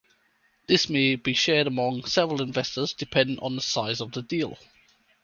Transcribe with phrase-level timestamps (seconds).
[0.65, 4.57] This may be shared amongst several investors depending on the size of the deal.